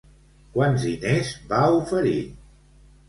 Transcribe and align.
Quants 0.55 0.87
diners 0.87 1.29
va 1.53 1.61
oferir? 1.77 2.19